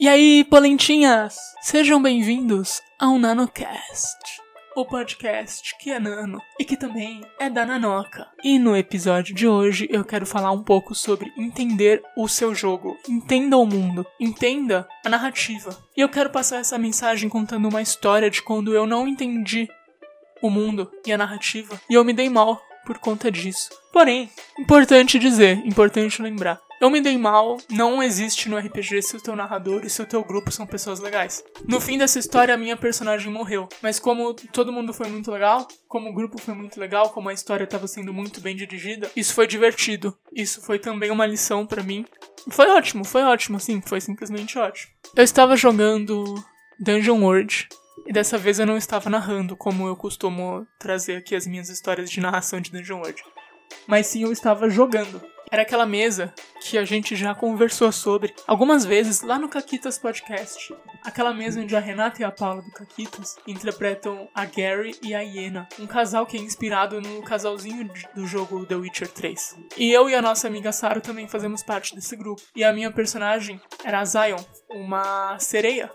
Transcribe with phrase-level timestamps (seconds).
[0.00, 1.36] E aí, polentinhas!
[1.60, 4.40] Sejam bem-vindos ao NanoCast,
[4.74, 8.26] o podcast que é nano e que também é da Nanoca.
[8.42, 12.96] E no episódio de hoje eu quero falar um pouco sobre entender o seu jogo.
[13.06, 15.78] Entenda o mundo, entenda a narrativa.
[15.94, 19.68] E eu quero passar essa mensagem contando uma história de quando eu não entendi
[20.40, 23.68] o mundo e a narrativa e eu me dei mal por conta disso.
[23.92, 29.20] Porém, importante dizer, importante lembrar, eu me dei mal, não existe no RPG se o
[29.20, 31.44] teu narrador e se o teu grupo são pessoas legais.
[31.68, 33.68] No fim dessa história, a minha personagem morreu.
[33.82, 37.34] Mas como todo mundo foi muito legal, como o grupo foi muito legal, como a
[37.34, 40.16] história estava sendo muito bem dirigida, isso foi divertido.
[40.34, 42.06] Isso foi também uma lição para mim.
[42.48, 44.90] Foi ótimo, foi ótimo, assim, foi simplesmente ótimo.
[45.14, 46.42] Eu estava jogando
[46.78, 47.68] Dungeon World.
[48.06, 52.10] E dessa vez eu não estava narrando, como eu costumo trazer aqui as minhas histórias
[52.10, 53.22] de narração de Dungeon World.
[53.86, 55.20] Mas sim, eu estava jogando.
[55.50, 60.72] Era aquela mesa que a gente já conversou sobre algumas vezes lá no Caquitas Podcast.
[61.02, 65.22] Aquela mesa onde a Renata e a Paula do Caquitas interpretam a Gary e a
[65.22, 69.56] Iena, um casal que é inspirado no casalzinho do jogo The Witcher 3.
[69.76, 72.42] E eu e a nossa amiga Sara também fazemos parte desse grupo.
[72.54, 75.90] E a minha personagem era a Zion, uma sereia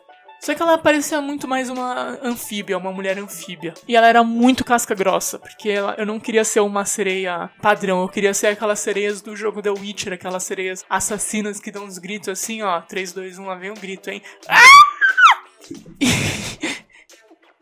[0.46, 3.74] só que ela parecia muito mais uma anfíbia, uma mulher anfíbia.
[3.88, 8.04] E ela era muito casca grossa, porque ela, eu não queria ser uma sereia padrão,
[8.04, 11.98] eu queria ser aquelas sereias do jogo The Witcher, aquelas sereias assassinas que dão uns
[11.98, 12.80] gritos assim, ó.
[12.80, 14.22] 3, 2, 1, lá vem um grito, hein?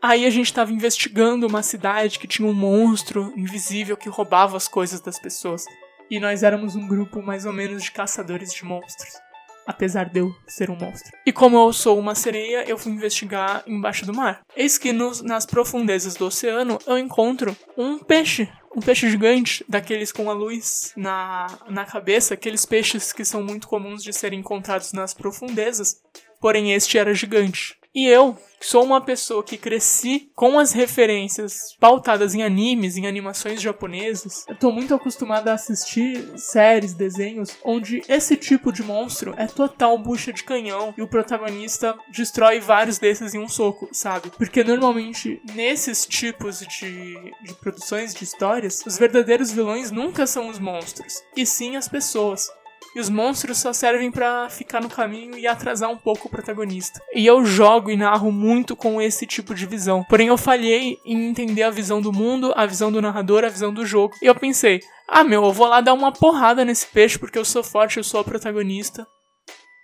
[0.02, 4.68] Aí a gente tava investigando uma cidade que tinha um monstro invisível que roubava as
[4.68, 5.64] coisas das pessoas.
[6.10, 9.24] E nós éramos um grupo mais ou menos de caçadores de monstros
[9.66, 11.12] apesar de eu ser um monstro.
[11.26, 14.40] E como eu sou uma sereia, eu fui investigar embaixo do mar.
[14.56, 18.48] Eis que nos, nas profundezas do oceano eu encontro um peixe.
[18.76, 23.68] Um peixe gigante, daqueles com a luz na, na cabeça, aqueles peixes que são muito
[23.68, 26.00] comuns de serem encontrados nas profundezas.
[26.40, 27.78] Porém, este era gigante.
[27.94, 33.62] E eu sou uma pessoa que cresci com as referências pautadas em animes, em animações
[33.62, 34.44] japonesas.
[34.48, 39.96] Eu tô muito acostumada a assistir séries, desenhos, onde esse tipo de monstro é total
[39.96, 44.30] bucha de canhão e o protagonista destrói vários desses em um soco, sabe?
[44.30, 50.58] Porque normalmente nesses tipos de, de produções de histórias, os verdadeiros vilões nunca são os
[50.58, 52.48] monstros, e sim as pessoas.
[52.94, 57.00] E os monstros só servem para ficar no caminho e atrasar um pouco o protagonista.
[57.12, 60.04] E eu jogo e narro muito com esse tipo de visão.
[60.04, 63.74] Porém, eu falhei em entender a visão do mundo, a visão do narrador, a visão
[63.74, 64.14] do jogo.
[64.22, 67.44] E eu pensei, ah meu, eu vou lá dar uma porrada nesse peixe porque eu
[67.44, 69.04] sou forte, eu sou a protagonista.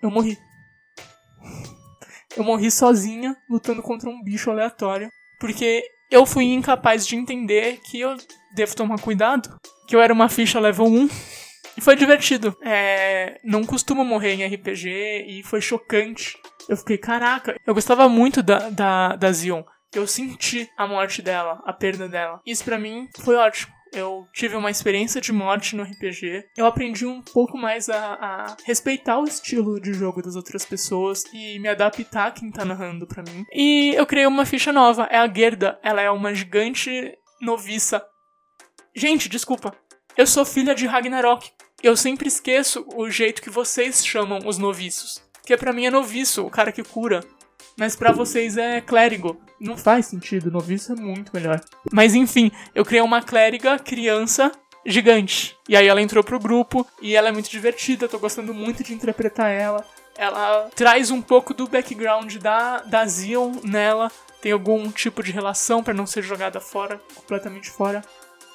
[0.01, 0.39] Eu morri.
[2.37, 5.11] Eu morri sozinha, lutando contra um bicho aleatório.
[5.41, 5.83] Porque
[6.13, 8.17] eu fui incapaz de entender que eu
[8.55, 9.59] devo tomar cuidado.
[9.89, 11.09] Que eu era uma ficha level 1
[11.77, 12.57] e foi divertido.
[12.63, 16.37] É, não costumo morrer em RPG e foi chocante.
[16.69, 19.63] Eu fiquei, caraca, eu gostava muito da, da, da Zion.
[19.93, 22.41] Eu senti a morte dela, a perda dela.
[22.47, 23.73] Isso para mim foi ótimo.
[23.93, 26.45] Eu tive uma experiência de morte no RPG.
[26.57, 31.25] Eu aprendi um pouco mais a, a, respeitar o estilo de jogo das outras pessoas
[31.33, 33.45] e me adaptar a quem tá narrando pra mim.
[33.53, 35.09] E eu criei uma ficha nova.
[35.11, 35.79] É a Gerda.
[35.83, 38.05] Ela é uma gigante noviça.
[38.95, 39.75] Gente, desculpa.
[40.21, 41.51] Eu sou filha de Ragnarok.
[41.83, 45.23] Eu sempre esqueço o jeito que vocês chamam os noviços.
[45.47, 47.25] Que para mim é noviço, o cara que cura.
[47.75, 49.41] Mas para vocês é clérigo.
[49.59, 51.59] Não faz sentido, noviço é muito melhor.
[51.91, 54.53] Mas enfim, eu criei uma clériga criança
[54.85, 55.57] gigante.
[55.67, 58.93] E aí ela entrou pro grupo e ela é muito divertida, tô gostando muito de
[58.93, 59.83] interpretar ela.
[60.19, 64.13] Ela traz um pouco do background da, da Zion nela.
[64.43, 68.03] Tem algum tipo de relação para não ser jogada fora, completamente fora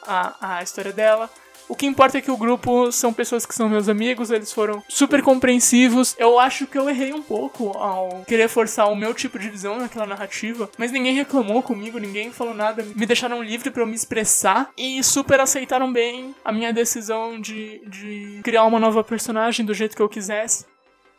[0.07, 1.29] a, a história dela.
[1.67, 4.83] O que importa é que o grupo são pessoas que são meus amigos, eles foram
[4.87, 6.15] super compreensivos.
[6.19, 9.79] Eu acho que eu errei um pouco ao querer forçar o meu tipo de visão
[9.79, 13.95] naquela narrativa, mas ninguém reclamou comigo, ninguém falou nada, me deixaram livre para eu me
[13.95, 19.73] expressar e super aceitaram bem a minha decisão de, de criar uma nova personagem do
[19.73, 20.65] jeito que eu quisesse.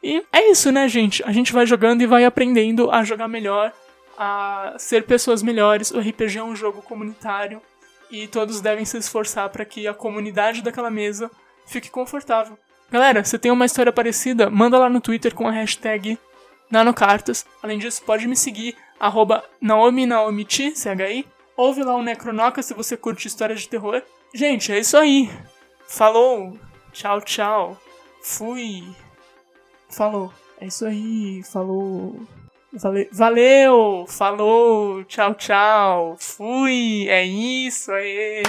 [0.02, 1.25] E é isso, né, gente?
[1.25, 3.72] A gente vai jogando e vai aprendendo a jogar melhor,
[4.16, 5.90] a ser pessoas melhores.
[5.90, 7.61] O RPG é um jogo comunitário
[8.11, 11.31] e todos devem se esforçar para que a comunidade daquela mesa
[11.67, 12.58] fique confortável.
[12.91, 16.19] Galera, se tem uma história parecida, manda lá no Twitter com a hashtag
[16.70, 17.44] nanocartas.
[17.62, 21.26] Além disso, pode me seguir, arroba naominaomiti, CHI.
[21.56, 24.03] Ouve lá o Necronoca se você curte histórias de terror.
[24.35, 25.31] Gente, é isso aí.
[25.88, 26.59] Falou.
[26.93, 27.81] Tchau, tchau.
[28.23, 28.85] Fui.
[29.88, 30.32] Falou.
[30.61, 31.43] É isso aí.
[31.44, 32.20] Falou.
[32.78, 38.43] Valeu, valeu, falou, tchau, tchau, fui, é isso aí.